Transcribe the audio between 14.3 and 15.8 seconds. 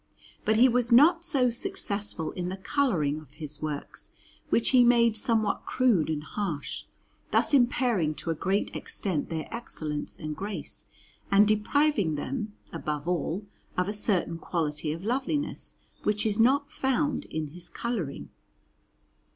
quality of loveliness,